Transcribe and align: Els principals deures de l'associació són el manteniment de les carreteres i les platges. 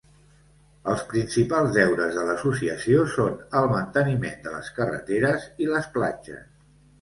Els 0.93 1.01
principals 1.09 1.75
deures 1.75 2.17
de 2.19 2.23
l'associació 2.29 3.03
són 3.17 3.37
el 3.61 3.69
manteniment 3.75 4.41
de 4.47 4.55
les 4.55 4.73
carreteres 4.81 5.47
i 5.67 5.71
les 5.75 5.93
platges. 6.01 6.43